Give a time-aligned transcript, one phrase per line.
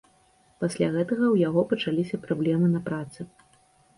[0.63, 3.29] Пасля гэтага ў яго пачаліся праблемы на працы.